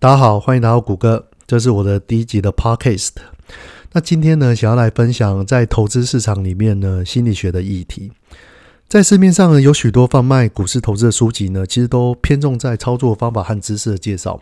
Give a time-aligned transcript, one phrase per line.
[0.00, 3.10] 大家好，欢迎来到谷歌，这是我的第一集的 podcast。
[3.90, 8.12] 那今天呢，想要来分享在投资市场里面呢心理学的议题。
[8.86, 14.40] 在市面上呢，有许多贩卖股市投资的书籍呢，其实都偏重在操作方法和知识的介绍，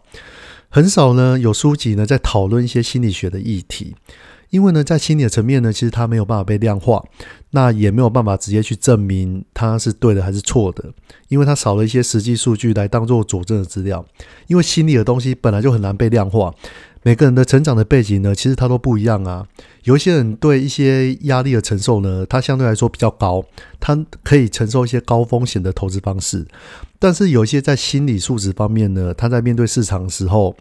[0.68, 3.96] 很少呢有书籍呢在讨论一些心理学的议题。
[4.50, 7.04] 因为呢，在心理的层面呢，其实它没有办法被量化，
[7.50, 10.84] 那也没有办法直接去证明它是对的还是错的，
[11.28, 14.04] 因为它少了一些实际数据来当做佐证的资料。
[14.46, 16.54] 因为心理的东西本来就很难被量化，
[17.02, 19.46] 每个人的成长的背景呢，其实它都不一样啊。
[19.82, 23.44] 有一些人对一些压力的承受呢，他相对来说比较高，
[23.80, 26.46] 他可以承受一些高风险的投资方式。
[26.98, 30.56] 但是有一些在心理素质方面呢，他在面对市场的时候。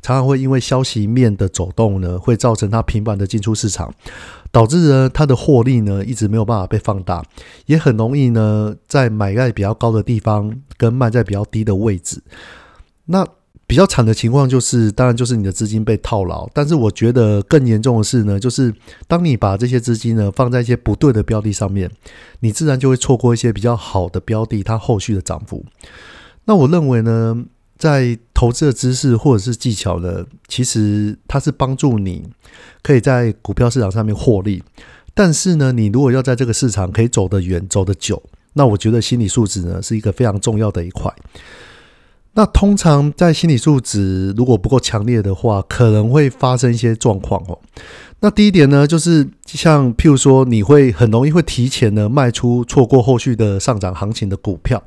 [0.00, 3.94] 常常会因为消息面的走动呢，会造成它频繁的进出市场，
[4.50, 7.24] 导致呢它的获利呢一直没有办法被放大，
[7.66, 12.20] 也很容易呢在买在比较高的地方跟卖在比较低的位置。
[13.06, 13.24] 那
[13.66, 16.48] 比较惨的情况就是，当然就是你的资金被套牢。
[16.52, 18.74] 但是我觉得更严重的是呢，就是
[19.06, 21.88] 当你把这些资金呢放在一些不对的标的上面，
[22.40, 25.64] 你自然就会错过一些比较好的标的它后续的涨幅。
[26.44, 27.44] 那我认为呢。
[27.82, 32.22] 在投资的知识或者是技巧呢，其实它是帮助你
[32.80, 34.62] 可以在股票市场上面获利。
[35.12, 38.22] 但是呢，你如果要在这个市场可以走得远、走得久，
[38.52, 41.12] 那我觉得心理素质呢是一个非常重要的一块。
[42.34, 47.58] 那通常在心理素质如果不够强烈的话，可能会发生一些状况哦。
[48.20, 54.80] 那第一点呢，就是像譬如说，你会很容易会提前的卖出，错过后续的上涨行情的股票。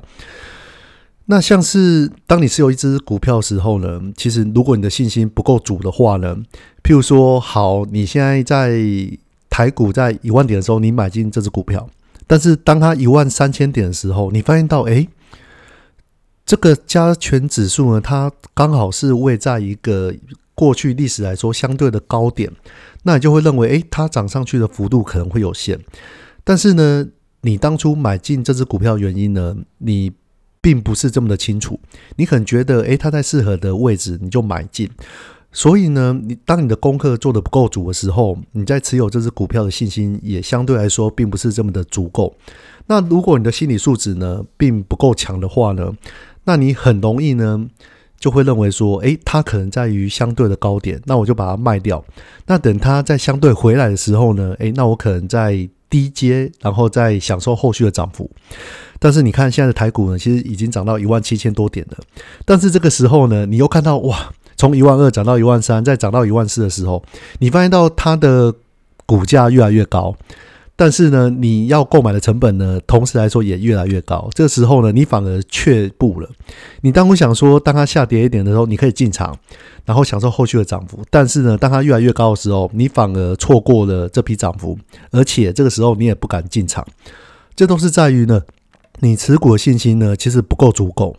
[1.28, 6.36] 那像是当你持有一只股票的时候呢，其实如果你的信心不够足的话呢，
[6.84, 8.80] 譬如说，好，你现在在
[9.50, 11.88] 台股在一万点的时候，你买进这只股票，
[12.28, 15.08] 但是当它一万三千点的时候，你发现到，哎，
[16.44, 20.14] 这个加权指数呢，它刚好是位在一个
[20.54, 22.52] 过去历史来说相对的高点，
[23.02, 25.80] 那你就会认为，哎，它涨上去的幅度可能会有限，
[26.44, 27.08] 但是呢，
[27.40, 30.12] 你当初买进这只股票原因呢，你。
[30.66, 31.78] 并不是这么的清楚，
[32.16, 34.90] 你可能觉得，诶，它在适合的位置，你就买进。
[35.52, 42.36] 所以呢，你当你的功课做的不够足的时候，你在持有这只股票的信心也相对来说并不是这么的足够。
[42.88, 45.92] 那如果你的心理素质呢，并不够强的话呢，
[46.42, 47.68] 那你很容易呢，
[48.18, 52.04] 就会认为说，诶，它可能在于相对的高点，那我就把它卖掉。
[52.46, 58.30] 那等它在相对回来的时候呢，诶，那我可能在低阶，然后再享受后续的涨幅。
[58.98, 61.98] 但是你看现在的台股呢，其实已经涨到一万七千多点了。
[62.44, 67.02] 但是这个时候呢，你又看到哇，从一万二涨到一万三，再涨到一万四的时候，
[67.38, 68.54] 你发现到它的
[69.04, 70.16] 股价越来越高。
[70.76, 74.28] 但是呢，你要购买的成本呢，同时来说也越来越高。
[74.34, 76.28] 这个时候呢，你反而却步了。
[76.82, 79.36] 你当我想说，当它下跌一点的时候，你可以进场，
[79.84, 81.00] 然后享受后续的涨幅。
[81.10, 84.78] 但是呢，当它越来越高的时候，你反而错过了这批涨幅，
[85.10, 86.86] 而且这个时候你也不敢进场。
[87.54, 88.42] 这都是在于呢。
[89.00, 91.14] 你持股的信心呢，其实不够足够。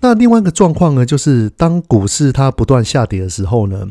[0.00, 3.86] 那另外一个状况呢，就是当股市它不断下跌的时候呢，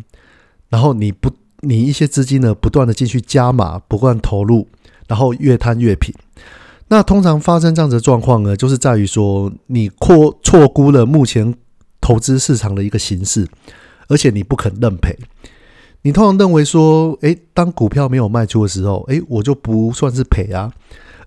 [0.67, 1.31] 然后你不，
[1.62, 4.67] 你一些资金呢，不断的进去加码，不断投入，
[5.08, 6.14] 然后越摊越平。
[6.88, 11.54] 那通常发生这样子的状况呢，就是在于说你错错估了目前
[12.00, 13.48] 投资市场的一个形势，
[14.08, 15.18] 而且你不肯认赔。
[16.04, 20.72] 你通常认为说，诶，当股票没有卖出的时候，诶，我就不算是赔啊。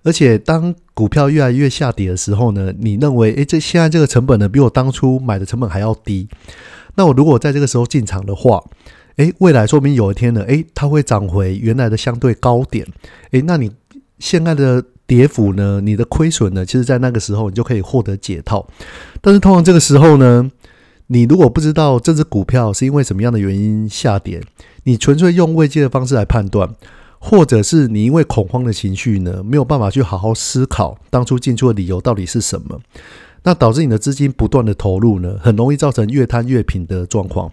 [0.03, 6.29] 而且当股票越来越下跌的时候呢，你认为，诶，这现在这个成本呢，比我当初买的成本还要低。
[6.95, 8.63] 那我如果在这个时候进场的话，
[9.19, 12.87] 诶，未来说明有一天呢，诶，它会涨回原来的相对高点。
[13.31, 13.69] 诶，那你
[14.17, 18.65] 现在的跌幅呢，你的亏损呢，其实在那个时候你就可以获得解套。
[19.19, 20.49] 但是通常这个时候呢，
[21.07, 24.41] 你如果不知道这只股票是因为什么样的原因下跌，
[24.83, 26.75] 你纯粹用未接的方式来判断。
[27.21, 32.79] 或者是你因为恐慌的情绪呢，没有办法去好好思考当初进出的理由到底是什么，
[33.43, 37.51] 那导致你的资金不断的投入呢，很容易造成越摊越平的状况。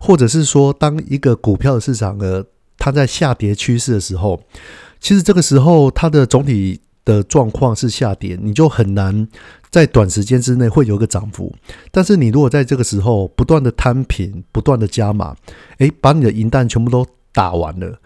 [0.00, 2.44] 或者是说，当一个股票市场呢，
[2.78, 4.40] 它在下跌趋势的时候，
[5.00, 9.26] 其实这个时候它的总体的状况是下跌，你就很难
[9.70, 11.54] 在短时间之内会有个涨幅。
[11.90, 15.34] 但是你如果在这个时候不断的摊平，不断的加码，
[15.78, 17.98] 诶，把你的银弹全部都打完了，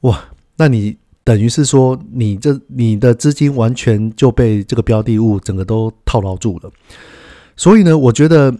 [0.00, 0.24] 哇！
[0.56, 6.70] 那你等于是说，你这你的资金完全就被这个标的物整个都套牢住了。
[7.56, 8.54] 所以呢，我觉得，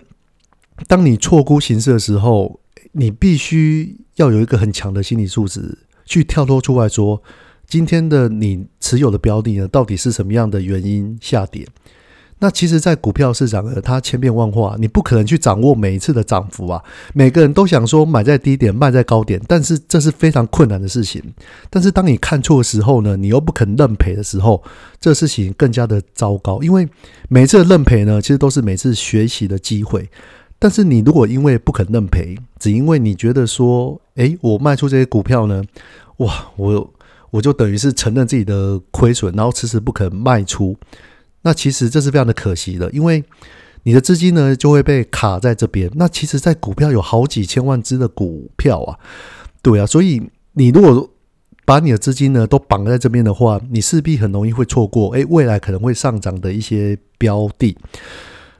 [0.88, 2.58] 当你错估形势的时候，
[2.92, 5.76] 你必须要有一个很强的心理素质，
[6.06, 7.22] 去跳脱出来说，
[7.66, 11.68] 今天的你持有的标的呢，到底是什么样的原因下跌？
[12.44, 16.78] 那其实，在股票市场呢，它千变万化，你不可能去掌握每一次的涨幅啊。
[17.14, 21.22] 每个人都想说买在低点，卖在高点，但是这是非常困难的事情。
[21.70, 24.62] 但是当你看错的时候呢，你又不肯认赔的时候，
[25.00, 26.62] 这事情更加的糟糕。
[26.62, 26.86] 因为
[27.30, 30.06] 每次的认赔呢，其实都是每次学习的机会。
[30.58, 35.64] 但是你如果因为不肯认赔，只因为你觉得说，诶，我卖出这些股票呢，
[36.18, 36.92] 哇，我
[37.30, 40.76] 我就等于是承认自己的亏损，然后迟迟不肯卖出。
[41.44, 43.22] 那其实这是非常的可惜的，因为
[43.84, 45.90] 你的资金呢就会被卡在这边。
[45.94, 48.98] 那其实，在股票有好几千万只的股票啊，
[49.62, 50.22] 对啊，所以
[50.54, 51.10] 你如果
[51.66, 57.76] 把你的资金呢都绑在这边的话，你势必很容易会错过诶未来可能会上涨的一些标的。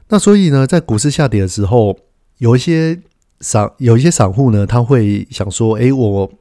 [0.09, 1.97] 那所以呢，在股市下跌的时候，
[2.37, 2.99] 有一些
[3.39, 6.31] 散有一些散户呢，他会想说：诶，我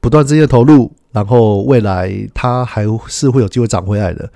[0.00, 4.30] 不断资金投入，然后未来它还是会有机会涨回来的。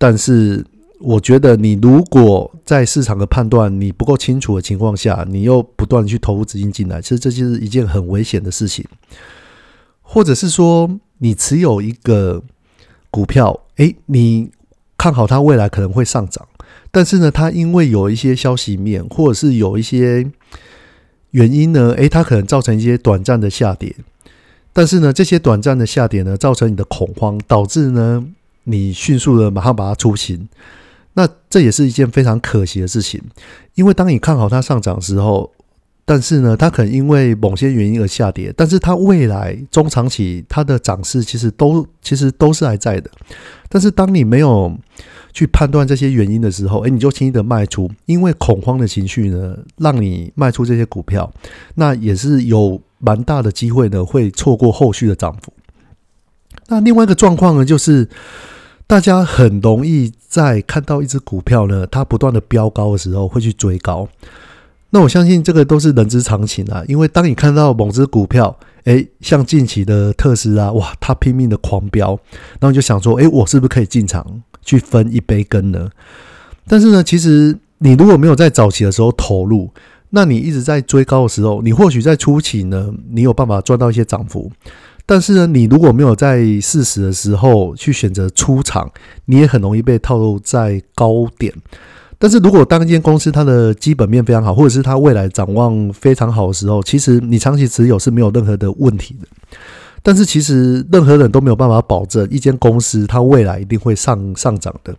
[0.00, 0.64] 但是，
[1.00, 8.84] 我觉得你如果在市场的判断你不够清楚的情况下，你又不断去投入资金进来，其实这就是一件很危险的事情。
[10.02, 12.42] 或者是说，你持有一个
[13.10, 14.50] 股票，诶，你
[14.96, 16.46] 看好它未来可能会上涨，
[16.90, 20.30] 但是呢，它因为有一些消息面，或者是有一些
[21.32, 23.96] 原因呢，诶，它可能造成一些短暂的下跌。
[24.72, 28.24] 但是呢，这些短暂的下跌呢，造成你的恐慌，导致呢。
[28.70, 30.46] 你迅速的马上把它出清，
[31.14, 33.18] 那这也是一件非常可惜的事情。
[33.74, 35.50] 因为当你看好它上涨的时候，
[36.04, 43.10] 但是呢，它可能因为某些原因而下跌，但是它未来中长期它的涨势其实都其实都是还在的。
[43.68, 44.76] 但是当你没有
[45.32, 51.32] 去判断这些原因的时候，诶，你就轻易的卖出，因为恐慌的情绪呢，让你卖出这些股票，
[51.74, 55.52] 那也是有蛮大的机会呢，会错过后续的涨幅。
[56.68, 58.08] 那另外一个状况呢，就是。
[58.88, 64.08] 大家很容易在看到一只股票呢，它不断的飙高的时候，会去追高。
[64.88, 66.82] 那我相信这个都是人之常情啊。
[66.88, 72.18] 因为当你看到某只股票，诶，像近期的特斯拉，哇，它拼命的狂飙，
[72.58, 75.90] 然后就想说，诶，我是不是可以进场去分一杯羹呢？
[76.66, 79.70] 但是呢，其实你如果没有在早期的时候投入，
[80.08, 84.50] 那你一直在追高的时候，你或许在初期呢，你有办法赚到一些涨幅。
[85.10, 88.90] 但是呢，你如果没有在适时的时候去选择出场，
[89.24, 91.50] 你也很容易被套路在高点。
[92.18, 99.26] 但是如果当一间公司它的基本面非常好，或者是它未来展望非常好的时候，其实你长期持有是没有任何的问题的。
[100.02, 104.94] 但是其实任何人都没有办法保证一间公司它未来一定会上上涨的。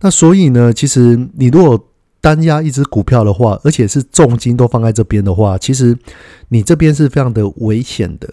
[0.00, 1.87] 那所以呢，其实你如果
[2.20, 5.96] 单压一只股票的话，而且是重金都放在这边的话，其实
[6.48, 8.28] 你这边是非常的危险的。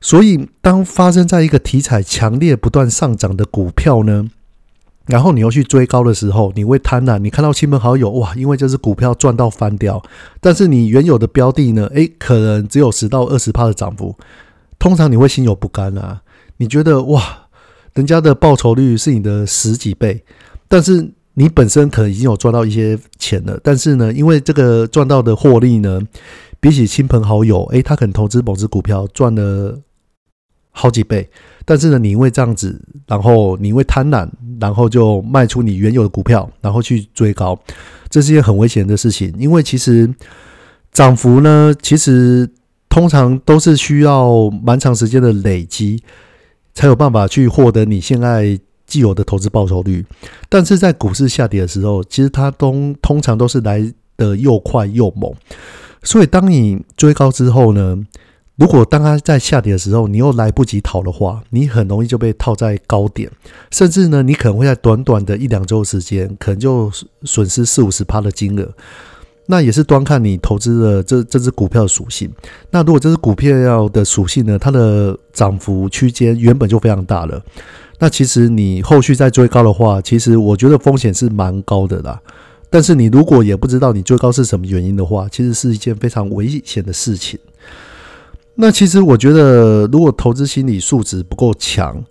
[0.00, 4.28] 所以，当发生在一个题材强烈不断上涨的股票呢，
[5.06, 7.18] 然后你又去追高的时候，你会贪婪。
[7.18, 10.00] 你看到亲朋好友哇，因为这只股票赚到翻掉，
[10.40, 14.14] 但是你原有的标的呢，诶，可能只有十到二十帕的涨幅，
[14.78, 16.22] 通常你会心有不甘啊。
[16.58, 17.48] 你觉得哇，
[17.94, 20.22] 人家的报酬率是你的十几倍，
[20.68, 26.00] 但是你本身可能已经有赚到一些钱了，但是呢，因为这个赚到的获利呢，
[26.58, 29.78] 比起亲朋好友，诶，他可能投资某只股票赚了。
[30.78, 31.26] 好几倍，
[31.64, 34.28] 但是呢，你因为这样子，然后你因为贪婪，
[34.60, 37.58] 然后就卖出你原有的股票，然后去追高，
[38.10, 39.34] 这是一件很危险的事情。
[39.38, 40.14] 因为其实
[40.92, 42.46] 涨幅呢，其实
[42.90, 46.02] 通常都是需要蛮长时间的累积，
[46.74, 50.04] 才有办法去获得你现在既有的投资报酬率。
[50.48, 55.32] 但是在股市下跌的时候，其实它都通常都是来的又快又猛，
[56.02, 57.98] 所以当你追高之后呢？
[58.58, 63.30] 如果当它在下跌的时候，你又来不及逃的话，你很容易就被套在高点，
[63.70, 66.90] 甚至呢，你可能会在短短的一两周时间，可能就
[67.24, 68.66] 损失四五十趴的金额。
[69.48, 72.32] 那也是端看你投资的这这只股票的属性。
[72.70, 77.38] 那如果这只股票要的属性呢，它的涨幅区间原本就非常大了，
[77.98, 82.20] 那其实你后续再追高的话，其实我觉得风险是蛮高的啦。
[82.68, 87.38] 但是你如果也不知道你追高是什么原因的话，其实是一件非常危险的事情。
[88.56, 92.02] 那其实我觉得，如果投资心理素质不够强，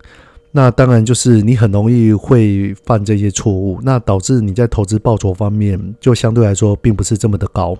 [0.51, 7.77] 那当然就是你很容易会犯这些错误，那导致你在投资报酬方面就相对来说并不是这么的高。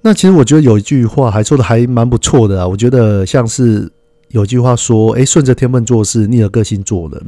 [0.00, 3.90] 那其实我觉得有一句话还说的还蛮不错的啊，我觉得像是
[4.30, 7.22] 有句话说：“诶，顺着天分做事，逆着个性做人。”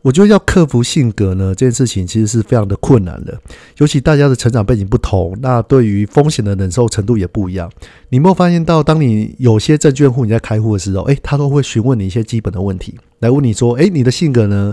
[0.00, 3.36] 我觉得要克服性格呢，这件事情其实是非常的困难的。
[3.78, 7.68] 尤其大家的成长背景不同，那对于风险的忍受程度也不一样。
[8.10, 14.72] 你有没有发现到，当你有些证券户你在开户的时候，诶，他都会询问你一些基本的问题，来问你说，诶，你的性格呢，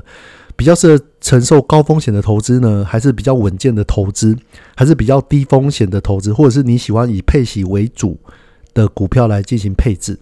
[0.56, 4.38] 比较适合承受高风险的投资呢，还是比较稳健的投资，
[4.76, 8.16] 还是比较低风险的投资，或者是你喜欢以配息为主
[8.76, 10.20] 的股票来进行配置？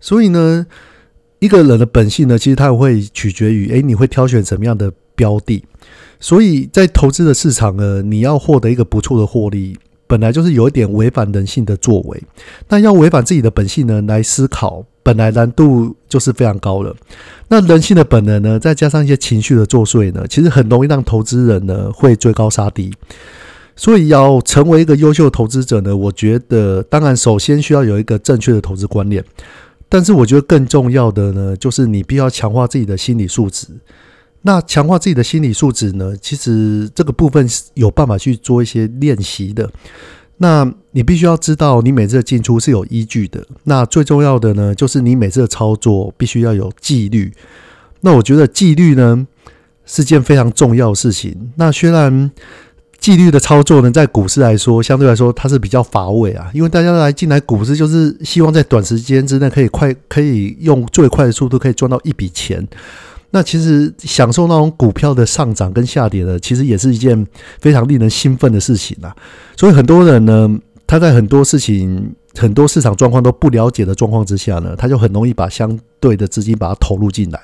[0.00, 0.66] 所以呢？
[1.40, 5.62] 一个人的本性呢，其实他会取决于，诶，你会挑选什么样的标的。
[6.18, 9.78] 所以在投资的市场呢，你要获得一个不错的获利，
[10.08, 12.20] 本来就是有一点违反人性的作为。
[12.68, 16.92] 那要违反自己的本性呢，来思考，本来难度就是非常高了。
[17.46, 22.92] 那人性的本能呢，再加上一些情绪的作祟呢，其实很容易让投资人呢会追高杀低。
[23.78, 29.24] 所以要成为一个优秀的投资者呢，我觉得，当然首先需要有一个正确的投资观念。
[29.88, 33.68] 但是我觉得更重要的呢，就是你必须要强化自己的心理素质。
[34.42, 39.70] 那强化自己的心理素质呢，其实这个部分是有办法去做一些练习的。
[40.38, 43.46] 那你必须要知道，你每次的进出是有依据的。
[43.62, 47.32] 那最重要的呢，就是你每次的操作必须要有纪律。
[48.00, 49.24] 那我觉得纪律呢
[49.86, 51.52] 是件非常重要的事情。
[51.54, 52.32] 那虽然。
[53.08, 62.68] 纪律的操作呢，在股市来说，相对来说它是比较乏味啊，因为大家来进来股市就是希望在短时间之内可以快，可以用最快的速度可以赚到一笔钱。
[63.30, 67.26] 那其实享受那种股票的上涨跟下跌呢，其实也是一件
[67.60, 69.16] 非常令人兴奋的事情啊。
[69.56, 77.40] 所以很多人呢，他在很多事情、很多市场状况都不了解的状况之下呢，他就很容易把相对的资金把它投入进来，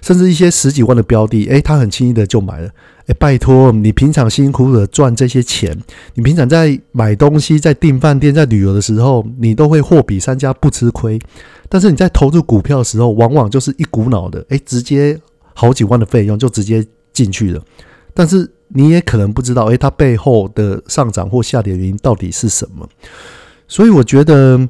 [0.00, 2.70] 甚至一些十几万的标的，诶，他很轻易的就买了。
[3.06, 5.76] 哎，拜托，你平常辛苦的赚这些钱，
[6.14, 11.18] 你平常在买东西、在订饭店、在旅游的时候，你都会货比三家不吃亏。
[11.68, 15.18] 但是你在投入股票的时候，往往就是一股脑的，哎，直接
[15.52, 17.60] 好几万的费用就直接进去了。
[18.14, 22.88] 但是你也可能不知道，哎，它背后的上涨或下跌原因到底是什么。
[23.66, 24.68] 所以我觉得，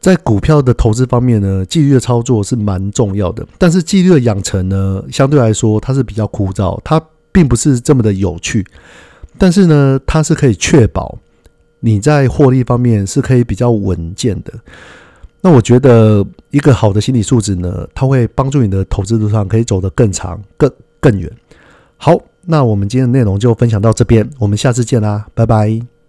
[0.00, 3.46] 在股票的投资方面呢，纪律的操作是蛮重要的。
[3.58, 6.98] 但是纪律的养成呢，相对来说它是比较枯燥，它。
[7.32, 8.64] 并不是这么的有趣，
[9.38, 11.18] 但是呢，它是可以确保
[11.80, 14.52] 你在获利方面是可以比较稳健的。
[15.40, 20.70] 那我觉得一个好的心理素质呢，它会帮助你的投资路上可以走得更长、更
[21.00, 21.30] 更远。
[21.96, 25.99] 好，那我们今天的内容就分享到这边，我们下次见啦，拜拜。